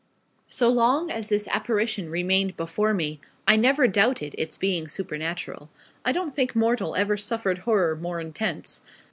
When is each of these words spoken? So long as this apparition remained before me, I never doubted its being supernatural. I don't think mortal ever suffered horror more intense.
So 0.47 0.67
long 0.67 1.11
as 1.11 1.29
this 1.29 1.47
apparition 1.49 2.09
remained 2.09 2.57
before 2.57 2.91
me, 2.91 3.19
I 3.47 3.55
never 3.55 3.87
doubted 3.87 4.33
its 4.35 4.57
being 4.57 4.87
supernatural. 4.87 5.69
I 6.03 6.11
don't 6.11 6.35
think 6.35 6.55
mortal 6.55 6.95
ever 6.95 7.17
suffered 7.17 7.59
horror 7.59 7.95
more 7.95 8.19
intense. 8.19 8.81